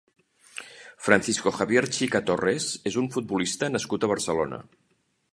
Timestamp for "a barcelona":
4.07-4.61